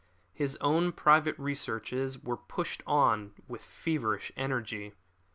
[0.33, 4.93] His own private researches were pushed on with feverish energy.